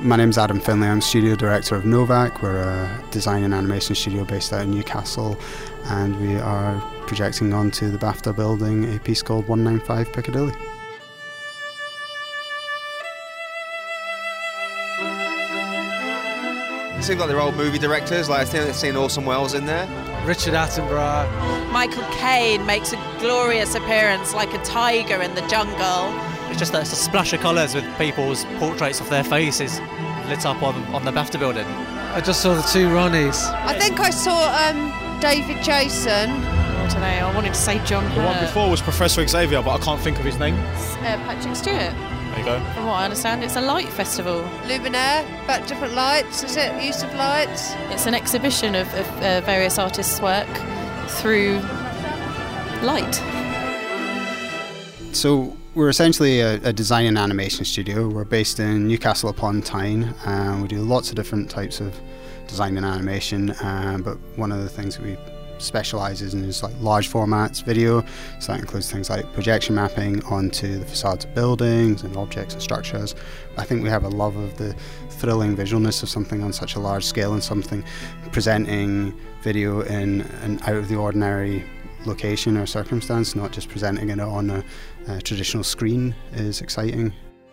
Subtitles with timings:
[0.00, 0.88] My name's Adam Finlay.
[0.88, 2.42] I'm studio director of Novak.
[2.42, 5.38] We're a design and animation studio based out in Newcastle,
[5.86, 10.52] and we are projecting onto the BAFTA building a piece called 195 Piccadilly.
[16.98, 18.28] It seems like they're old movie directors.
[18.28, 19.86] Like I think I've seen Orson Welles in there.
[20.26, 21.70] Richard Attenborough.
[21.72, 26.35] Michael Caine makes a glorious appearance like a tiger in the jungle.
[26.56, 29.78] It's just that it's a splash of colours with people's portraits of their faces
[30.26, 31.66] lit up on, on the BAFTA building.
[31.66, 33.44] I just saw the two Ronnies.
[33.66, 36.30] I think I saw um, David Jason.
[36.30, 39.78] I don't know, I wanted to say John The one before was Professor Xavier, but
[39.78, 40.54] I can't think of his name.
[40.54, 41.76] Uh, Patrick Stewart.
[41.76, 42.58] There you go.
[42.72, 44.40] From what I understand, it's a light festival.
[44.64, 46.82] Luminaire, about different lights, is it?
[46.82, 47.74] Use of lights?
[47.90, 50.48] It's an exhibition of, of uh, various artists' work
[51.06, 51.58] through
[52.80, 53.14] light.
[55.12, 58.08] So we're essentially a, a, design and animation studio.
[58.08, 61.94] We're based in Newcastle upon Tyne, and we do lots of different types of
[62.48, 63.50] design and animation.
[63.50, 65.18] Uh, but one of the things that we
[65.58, 68.02] specialise in is like large formats video.
[68.40, 72.62] So that includes things like projection mapping onto the facades of buildings and objects and
[72.62, 73.14] structures.
[73.58, 74.74] I think we have a love of the
[75.10, 77.84] thrilling visualness of something on such a large scale and something
[78.32, 81.64] presenting video in an out of the ordinary
[82.06, 84.64] location or circumstance, not just presenting it on a,
[85.08, 87.12] a traditional screen, is exciting.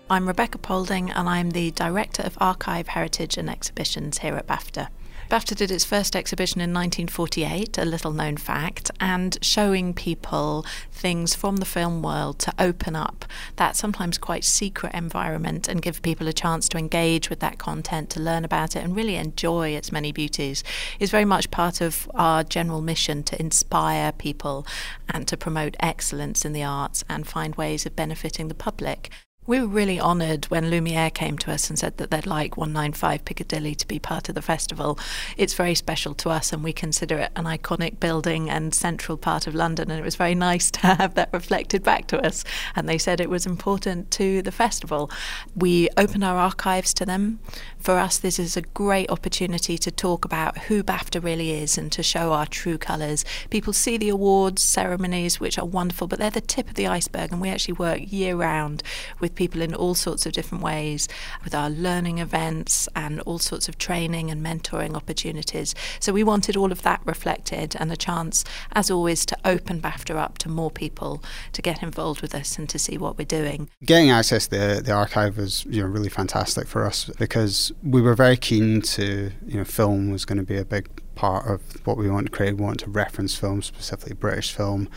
[0.09, 4.89] I'm Rebecca Polding and I'm the Director of Archive, Heritage and Exhibitions here at BAFTA.
[5.33, 11.33] BAFTA did its first exhibition in 1948, a little known fact, and showing people things
[11.33, 16.27] from the film world to open up that sometimes quite secret environment and give people
[16.27, 19.91] a chance to engage with that content, to learn about it, and really enjoy its
[19.91, 20.63] many beauties
[20.99, 24.67] is very much part of our general mission to inspire people
[25.09, 29.09] and to promote excellence in the arts and find ways of benefiting the public.
[29.45, 33.25] We were really honoured when Lumiere came to us and said that they'd like 195
[33.25, 34.97] Piccadilly to be part of the festival.
[35.35, 39.45] It's very special to us and we consider it an iconic building and central part
[39.45, 42.87] of London and it was very nice to have that reflected back to us and
[42.87, 45.11] they said it was important to the festival.
[45.57, 47.39] We opened our archives to them.
[47.79, 51.91] For us this is a great opportunity to talk about who BAFTA really is and
[51.91, 53.25] to show our true colours.
[53.49, 57.33] People see the awards ceremonies which are wonderful but they're the tip of the iceberg
[57.33, 58.81] and we actually work year round
[59.19, 61.07] with with people in all sorts of different ways,
[61.43, 65.73] with our learning events and all sorts of training and mentoring opportunities.
[65.99, 68.43] So we wanted all of that reflected and a chance,
[68.73, 71.23] as always, to open BAFTA up to more people
[71.53, 73.69] to get involved with us and to see what we're doing.
[73.83, 78.01] Getting access to the, the archive was you know really fantastic for us because we
[78.01, 81.61] were very keen to you know film was going to be a big part of
[81.85, 82.57] what we want to create.
[82.57, 84.89] We want to reference film, specifically British film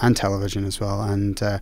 [0.00, 1.02] and television as well.
[1.02, 1.58] And uh,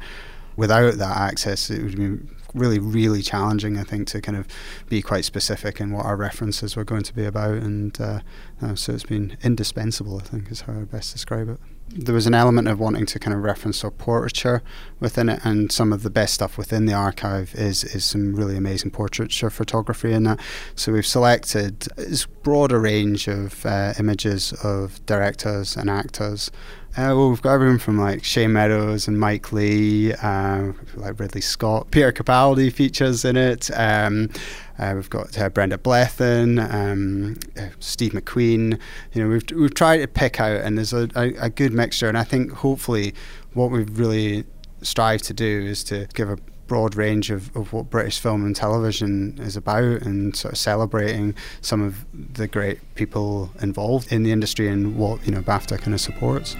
[0.60, 2.18] without that access, it would be
[2.52, 4.46] really, really challenging, I think, to kind of
[4.90, 7.54] be quite specific in what our references were going to be about.
[7.54, 8.20] And uh,
[8.60, 11.58] uh, so it's been indispensable, I think, is how I best describe it.
[11.88, 14.62] There was an element of wanting to kind of reference our portraiture
[15.00, 18.56] within it, and some of the best stuff within the archive is is some really
[18.56, 20.38] amazing portraiture photography in that.
[20.76, 26.52] So we've selected this broader range of uh, images of directors and actors
[26.96, 31.40] uh, well, we've got everyone from like Shane Meadows and Mike Leigh, uh, like Ridley
[31.40, 33.70] Scott, Peter Capaldi features in it.
[33.74, 34.28] Um,
[34.76, 38.80] uh, we've got uh, Brenda Blethyn, um, uh, Steve McQueen.
[39.12, 42.08] You know, we've we've tried to pick out, and there's a, a, a good mixture.
[42.08, 43.14] And I think hopefully
[43.54, 44.44] what we've really
[44.82, 48.54] strived to do is to give a broad range of, of what British film and
[48.54, 54.32] television is about and sort of celebrating some of the great people involved in the
[54.32, 56.56] industry and what you know BAFTA kind of supports.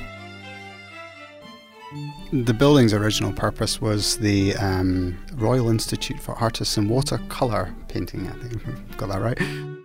[2.32, 8.28] The building's original purpose was the um, Royal Institute for Artists in Watercolour Painting.
[8.28, 9.38] I think I've got that right.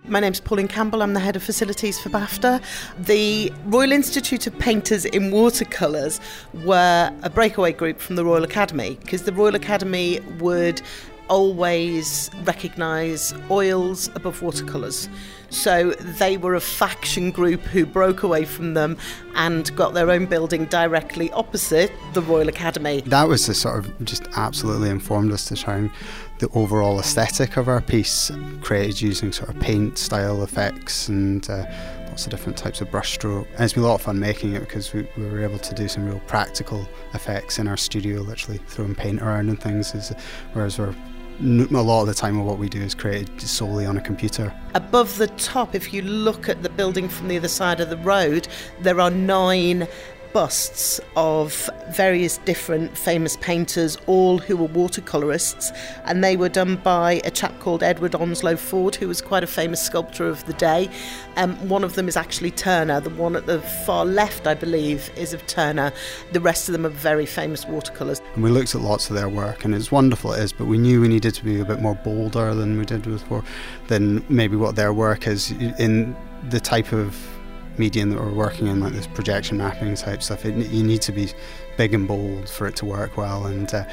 [0.07, 1.01] My name's Pauline Campbell.
[1.01, 2.61] I'm the head of facilities for BAFTA.
[2.99, 6.19] The Royal Institute of Painters in Watercolours
[6.63, 10.83] were a breakaway group from the Royal Academy because the Royal Academy would
[11.27, 15.09] always recognise oils above watercolours.
[15.49, 18.97] So they were a faction group who broke away from them
[19.35, 23.01] and got their own building directly opposite the Royal Academy.
[23.01, 25.91] That was the sort of just absolutely informed us to try and
[26.39, 28.29] the overall aesthetic of our piece,
[28.61, 31.65] created using sort of paint style effects and uh,
[32.07, 33.47] lots of different types of brushstroke.
[33.53, 35.73] And it's been a lot of fun making it because we, we, were able to
[35.73, 40.13] do some real practical effects in our studio, literally throwing paint around and things,
[40.51, 40.93] whereas we're
[41.41, 44.53] a lot of the time what we do is created solely on a computer.
[44.73, 47.97] Above the top, if you look at the building from the other side of the
[47.97, 48.47] road,
[48.81, 49.87] there are nine
[50.35, 55.73] busts of various different famous painters, all who were watercolourists,
[56.03, 59.47] and they were done by a chap called Edward Onslow Ford, who was quite a
[59.47, 60.89] famous sculptor of the day.
[61.37, 62.99] Um, one of them is actually Turner.
[62.99, 65.93] The one at the far left, I believe, is of Turner.
[66.33, 68.21] The rest of them are very famous watercolours.
[68.33, 70.77] And we looked at lots of their work, and it's wonderful it is, but we
[70.77, 73.45] knew we needed to be a bit more bolder than we did before,
[73.87, 76.13] than maybe what their work is in
[76.49, 77.34] the type of
[77.77, 80.45] medium that we're working in, like this projection mapping type stuff.
[80.45, 81.31] It, you need to be
[81.77, 83.85] big and bold for it to work well, and uh,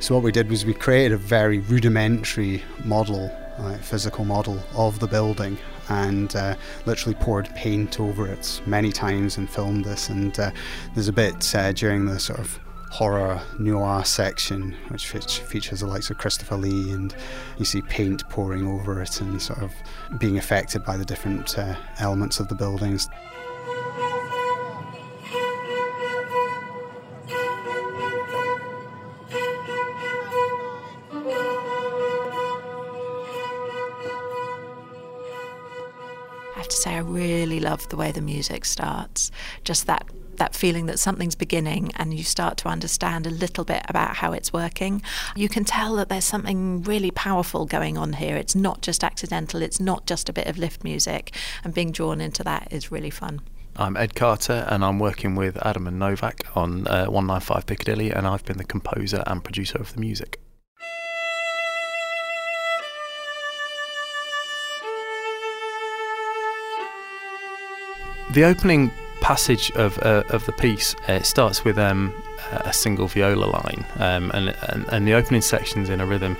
[0.00, 4.98] so what we did was we created a very rudimentary model, uh, physical model of
[4.98, 5.58] the building,
[5.90, 6.56] and uh,
[6.86, 10.08] literally poured paint over it many times and filmed this.
[10.08, 10.52] And uh,
[10.94, 12.58] there's a bit uh, during the sort of
[12.90, 17.14] horror noir section, which features the likes of Christopher Lee, and
[17.56, 19.72] you see paint pouring over it and sort of
[20.18, 23.08] being affected by the different uh, elements of the buildings.
[36.42, 39.30] I have to say, I really love the way the music starts.
[39.64, 40.04] Just that
[40.40, 44.32] that feeling that something's beginning and you start to understand a little bit about how
[44.32, 45.02] it's working,
[45.36, 48.36] you can tell that there's something really powerful going on here.
[48.36, 52.22] It's not just accidental, it's not just a bit of lift music, and being drawn
[52.22, 53.42] into that is really fun.
[53.76, 58.26] I'm Ed Carter, and I'm working with Adam and Novak on uh, 195 Piccadilly, and
[58.26, 60.40] I've been the composer and producer of the music.
[68.32, 68.90] The opening
[69.30, 72.12] passage of uh, of the piece uh, it starts with um,
[72.50, 76.36] a single viola line, um, and, and, and the opening section's in a rhythm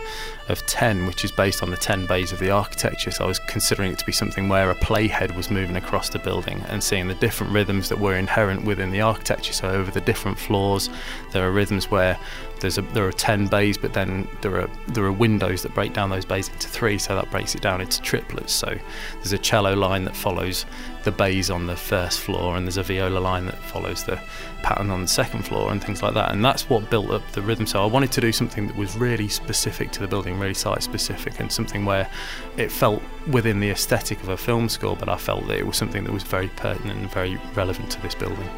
[0.48, 3.10] of ten, which is based on the ten bays of the architecture.
[3.10, 6.18] So I was considering it to be something where a playhead was moving across the
[6.18, 9.52] building and seeing the different rhythms that were inherent within the architecture.
[9.52, 10.90] So over the different floors,
[11.32, 12.18] there are rhythms where
[12.62, 16.10] a, there are ten bays, but then there are there are windows that break down
[16.10, 18.52] those bays into three, so that breaks it down into triplets.
[18.52, 18.76] So
[19.14, 20.66] there's a cello line that follows
[21.04, 24.20] the bays on the first floor, and there's a viola line that follows the
[24.62, 26.32] pattern on the second floor, and things that.
[26.32, 27.66] And that's what built up the rhythm.
[27.66, 30.82] So I wanted to do something that was really specific to the building, really site
[30.82, 32.10] specific, and something where
[32.56, 35.76] it felt within the aesthetic of a film score, but I felt that it was
[35.76, 38.48] something that was very pertinent and very relevant to this building.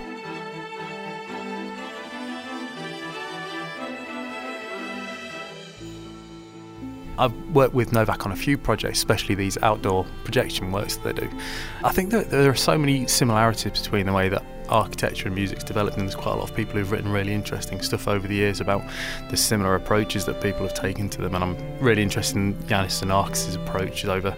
[7.19, 11.27] I've worked with Novak on a few projects, especially these outdoor projection works that they
[11.27, 11.31] do.
[11.85, 14.43] I think that there are so many similarities between the way that
[14.73, 17.81] architecture and music's developed, and there's quite a lot of people who've written really interesting
[17.81, 18.83] stuff over the years about
[19.31, 21.35] the similar approaches that people have taken to them.
[21.35, 24.35] And I'm really interested in Iannis Xenakis' approach over.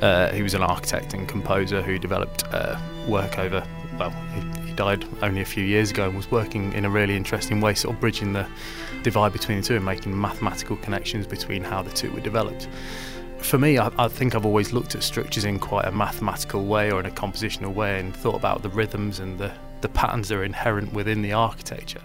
[0.00, 3.66] Uh, he was an architect and composer who developed uh, work over.
[3.98, 7.16] Well, he, he died only a few years ago and was working in a really
[7.16, 8.46] interesting way, sort of bridging the
[9.02, 12.68] divide between the two and making mathematical connections between how the two were developed.
[13.38, 16.92] For me, I, I, think I've always looked at structures in quite a mathematical way
[16.92, 19.52] or in a compositional way and thought about the rhythms and the,
[19.82, 22.02] the patterns are inherent within the architecture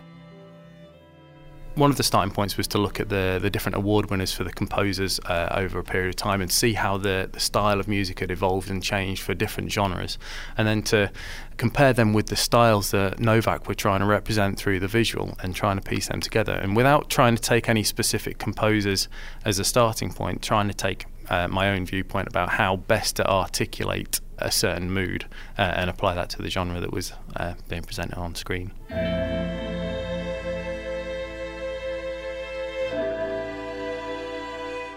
[1.77, 4.43] one of the starting points was to look at the the different award winners for
[4.43, 7.87] the composers uh, over a period of time and see how the, the style of
[7.87, 10.17] music had evolved and changed for different genres,
[10.57, 11.11] and then to
[11.57, 15.53] compare them with the styles that Novak were trying to represent through the visual and
[15.55, 16.53] trying to piece them together.
[16.53, 19.07] And without trying to take any specific composers
[19.45, 23.29] as a starting point, trying to take uh, my own viewpoint about how best to
[23.29, 25.25] articulate a certain mood
[25.57, 28.71] uh, and apply that to the genre that was uh, being presented on screen.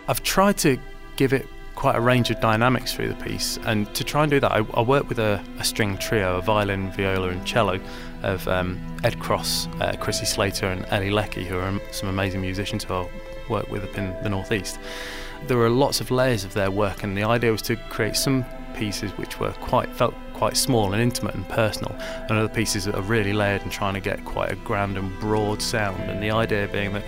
[0.08, 0.76] I've tried to
[1.16, 4.40] give it quite a range of dynamics through the piece, and to try and do
[4.40, 7.80] that, I, I work with a, a, string trio, a violin, viola, and cello,
[8.22, 12.84] of um, Ed Cross, uh, Chrissy Slater, and Ellie Lecky, who are some amazing musicians
[12.84, 13.08] who I
[13.48, 14.78] work with up in the northeast.
[15.46, 18.44] There were lots of layers of their work, and the idea was to create some
[18.74, 21.94] pieces which were quite felt quite small and intimate and personal,
[22.28, 25.20] and other pieces that are really layered and trying to get quite a grand and
[25.20, 26.02] broad sound.
[26.10, 27.04] And the idea being that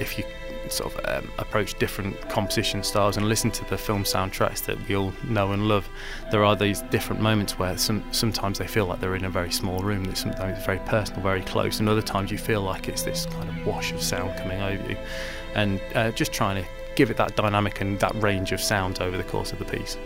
[0.00, 0.24] if you
[0.68, 4.96] sort of um, approach different composition styles and listen to the film soundtracks that we
[4.96, 5.88] all know and love,
[6.30, 9.50] there are these different moments where some, sometimes they feel like they're in a very
[9.50, 12.86] small room, that sometimes it's very personal, very close, and other times you feel like
[12.86, 14.96] it's this kind of wash of sound coming over you.
[15.54, 19.16] And uh, just trying to give it that dynamic and that range of sounds over
[19.16, 19.96] the course of the piece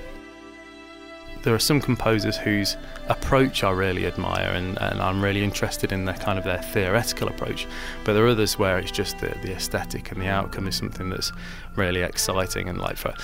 [1.43, 2.77] there are some composers whose
[3.09, 7.29] approach I really admire and, and I'm really interested in their kind of their theoretical
[7.29, 7.67] approach.
[8.05, 11.11] But there are others where it's just the, the aesthetic and the outcome is something
[11.11, 11.33] that's
[11.77, 13.15] really exciting and like for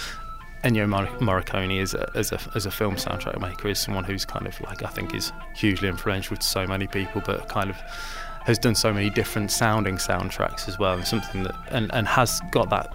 [0.64, 0.88] Ennio
[1.20, 4.60] Morricone as a, as a as a film soundtrack maker is someone who's kind of
[4.62, 7.76] like I think is hugely influential to so many people, but kind of
[8.42, 12.40] has done so many different sounding soundtracks as well, and something that and, and has
[12.50, 12.92] got that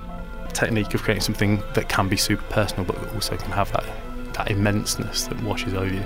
[0.53, 3.85] technique of creating something that can be super personal, but also can have that
[4.33, 6.05] that immenseness that washes over you.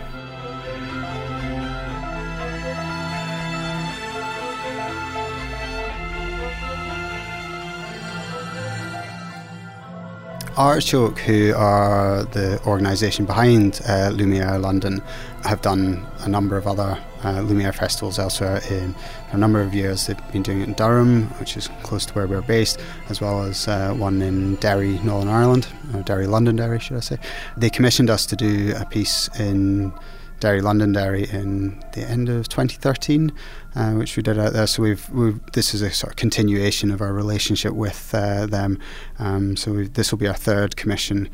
[10.58, 15.04] Artichoke, who are the organisation behind uh, Lumiere London,
[15.44, 18.96] have done a number of other uh, Lumiere festivals elsewhere in
[19.32, 20.08] a number of years.
[20.08, 23.44] They've been doing it in Durham, which is close to where we're based, as well
[23.44, 27.18] as uh, one in Derry, Northern Ireland, or Derry, Londonderry, should I say.
[27.56, 29.94] They commissioned us to do a piece in
[30.40, 33.32] Derry Londonderry in the end of 2013,
[33.76, 34.68] uh, which we did out there.
[34.68, 38.80] So we've, we've, this is a sort of continuation of our relationship with uh, them.
[39.18, 41.30] Um, so this will be our third commission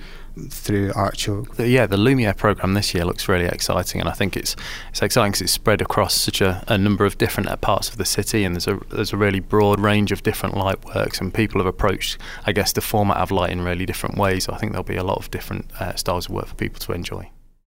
[0.50, 1.56] through Artichoke.
[1.58, 4.56] Yeah, the Lumiere program this year looks really exciting, and I think it's
[4.90, 7.98] it's exciting because it's spread across such a, a, number of different uh, parts of
[7.98, 11.34] the city, and there's a there's a really broad range of different light works, and
[11.34, 14.46] people have approached, I guess, the format of light in really different ways.
[14.46, 16.80] So I think there'll be a lot of different uh, styles of work for people
[16.80, 17.30] to enjoy.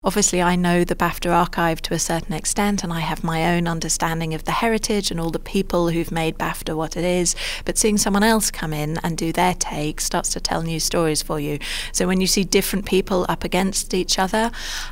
[0.06, 3.68] Obviously, I know the BAFTA archive to a certain extent, and I have my own
[3.68, 7.36] understanding of the heritage and all the people who've made BAFTA what it is.
[7.66, 11.24] But seeing someone else come in and do their take starts to tell new stories
[11.24, 11.58] for you.
[11.92, 14.52] So when you see different people up against each other,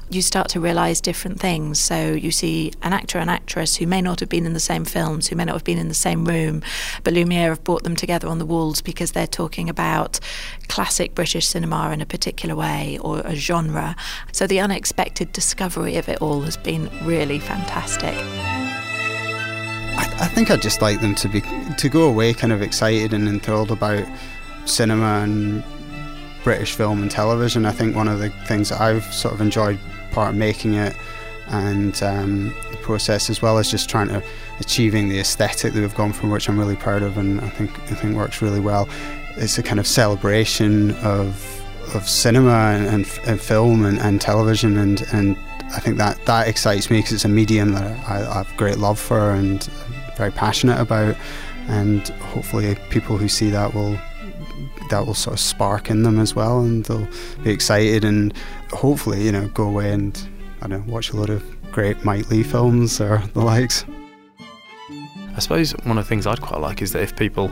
[0.09, 1.79] you start to realize different things.
[1.79, 4.83] So you see an actor and actress who may not have been in the same
[4.83, 6.63] films, who may not have been in the same room,
[7.03, 10.19] but Lumiere have brought them together on the walls because they're talking about
[10.69, 13.95] classic British cinema in a particular way or a genre.
[14.31, 18.15] So the unexpected unexpected discovery of it all has been really fantastic.
[19.95, 21.41] I, I think I'd just like them to be
[21.77, 24.05] to go away kind of excited and enthralled about
[24.65, 25.61] cinema and
[26.45, 27.65] British film and television.
[27.65, 29.77] I think one of the things that I've sort of enjoyed
[30.11, 30.95] part of making it
[31.47, 34.23] and um, the process as well as just trying to
[34.61, 37.77] achieving the aesthetic that we've gone for, which I'm really proud of and I think
[37.91, 38.87] I think works really well.
[39.35, 41.62] It's a kind of celebration of
[41.93, 45.37] of cinema and, and, and film and, and, television, and, and
[45.73, 48.77] I think that that excites me because it's a medium that I, I have great
[48.77, 49.63] love for and
[50.17, 51.15] very passionate about,
[51.67, 53.97] and hopefully people who see that will
[54.89, 57.07] that will sort of spark in them as well, and they'll
[57.43, 58.33] be excited and
[58.71, 60.27] hopefully you know go away and
[60.61, 63.85] I don't know watch a lot of great Mike Leigh films or the likes.
[65.35, 67.51] I suppose one of the things I'd quite like is that if people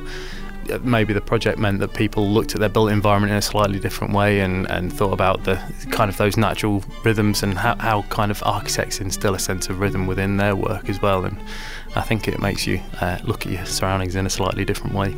[0.81, 4.13] maybe the project meant that people looked at their built environment in a slightly different
[4.13, 5.55] way and, and thought about the
[5.91, 9.79] kind of those natural rhythms and how, how kind of architects instill a sense of
[9.79, 11.25] rhythm within their work as well.
[11.25, 11.37] And
[11.95, 15.11] I think it makes you uh, look at your surroundings in a slightly different way.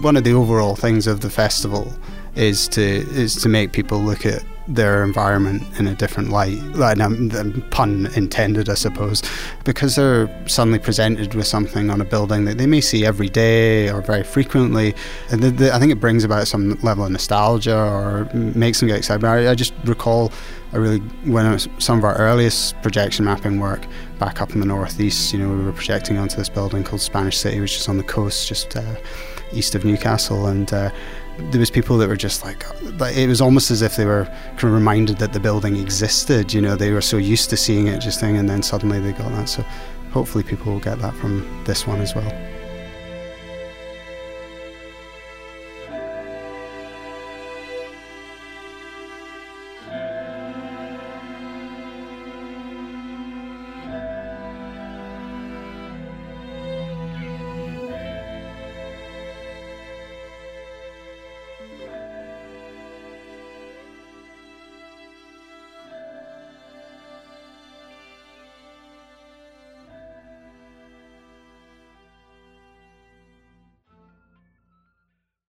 [0.00, 1.92] One of the overall things of the festival
[2.36, 6.62] is to is to make people look at their environment in a different light.
[6.74, 9.22] Like, um, pun intended, I suppose,
[9.64, 13.88] because they're suddenly presented with something on a building that they may see every day
[13.88, 14.94] or very frequently.
[15.30, 18.88] And the, the, I think it brings about some level of nostalgia or makes them
[18.88, 19.24] get excited.
[19.24, 20.30] I, I, just recall
[20.74, 23.86] I really when was, some of our earliest projection mapping work
[24.18, 25.32] back up in the northeast.
[25.32, 28.04] You know, we were projecting onto this building called Spanish City, which is on the
[28.04, 28.96] coast just uh,
[29.52, 30.70] east of Newcastle, and.
[30.70, 30.90] Uh,
[31.50, 34.64] there was people that were just like, it was almost as if they were kind
[34.64, 36.52] of reminded that the building existed.
[36.52, 39.12] You know, they were so used to seeing it, just thing, and then suddenly they
[39.12, 39.48] got that.
[39.48, 39.62] So
[40.10, 42.57] hopefully people will get that from this one as well.